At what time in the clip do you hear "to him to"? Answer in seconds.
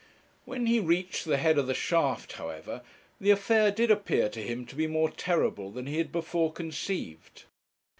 4.29-4.75